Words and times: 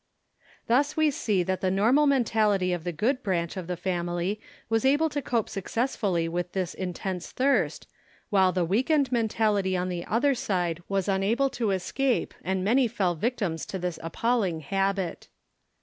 Thus 0.65 0.97
we 0.97 1.11
see 1.11 1.43
that 1.43 1.61
the 1.61 1.69
normal 1.69 2.07
mentality 2.07 2.73
of 2.73 2.83
the 2.85 2.91
good 2.91 3.21
branch 3.21 3.55
of 3.55 3.67
the 3.67 3.77
family 3.77 4.41
was 4.67 4.83
able 4.83 5.09
to 5.09 5.21
cope 5.21 5.47
successfully 5.47 6.27
with 6.27 6.53
this 6.53 6.73
intense 6.73 7.29
thirst, 7.31 7.87
while 8.31 8.51
the 8.51 8.65
weakened 8.65 9.11
mentality 9.11 9.77
on 9.77 9.89
the 9.89 10.03
other 10.07 10.33
side 10.33 10.81
was 10.89 11.07
unable 11.07 11.51
to 11.51 11.69
escape, 11.69 12.33
and 12.43 12.63
many 12.63 12.87
fell 12.87 13.13
victims 13.13 13.63
to 13.67 13.77
this 13.77 13.99
appalling 14.01 14.61
habit. 14.61 15.27